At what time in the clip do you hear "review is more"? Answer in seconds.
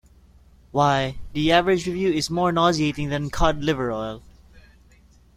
1.85-2.51